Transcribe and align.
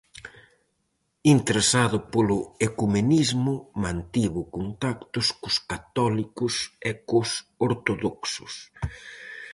Interesado 1.35 1.97
polo 2.13 2.39
ecumenismo, 2.67 3.53
mantivo 3.83 4.41
contactos 4.55 5.27
cos 5.41 5.55
católicos 5.71 6.53
e 6.89 6.91
cos 7.09 7.29
ortodoxos. 7.67 8.53